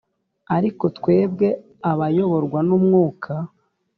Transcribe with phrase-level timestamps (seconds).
[0.55, 1.47] ariko twebwe
[1.91, 3.33] abayoborwa n umwuka